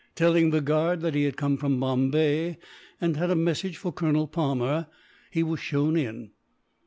Telling 0.15 0.49
the 0.49 0.61
guard 0.61 1.01
that 1.01 1.13
he 1.13 1.25
had 1.25 1.37
come 1.37 1.57
from 1.57 1.79
Bombay, 1.79 2.57
and 2.99 3.17
had 3.17 3.29
a 3.29 3.35
message 3.35 3.77
for 3.77 3.91
Colonel 3.93 4.27
Palmer, 4.27 4.87
he 5.29 5.43
was 5.43 5.59
shown 5.59 5.95
in. 5.95 6.31